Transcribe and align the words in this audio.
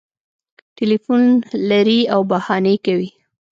ټلیفون 0.77 1.23
لري 1.71 1.99
او 2.13 2.19
بهانې 2.31 2.75
کوي 2.85 3.09